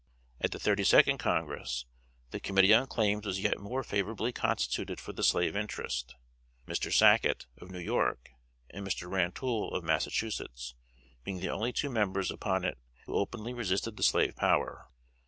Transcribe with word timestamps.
At 0.43 0.49
the 0.49 0.57
Thirty 0.57 0.83
second 0.83 1.19
Congress, 1.19 1.85
the 2.31 2.39
committee 2.39 2.73
on 2.73 2.87
Claims 2.87 3.23
was 3.23 3.39
yet 3.39 3.59
more 3.59 3.83
favorably 3.83 4.31
constituted 4.31 4.99
for 4.99 5.13
the 5.13 5.21
slave 5.21 5.55
interest 5.55 6.15
Mr. 6.67 6.91
Sacket, 6.91 7.45
of 7.59 7.69
New 7.69 7.77
York, 7.77 8.31
and 8.71 8.83
Mr. 8.83 9.07
Rantoul, 9.07 9.71
of 9.75 9.83
Massachusetts, 9.83 10.73
being 11.23 11.39
the 11.39 11.51
only 11.51 11.71
two 11.71 11.91
members 11.91 12.31
upon 12.31 12.65
it 12.65 12.79
who 13.05 13.13
openly 13.13 13.53
resisted 13.53 13.95
the 13.95 14.01
slave 14.01 14.35
power. 14.35 14.89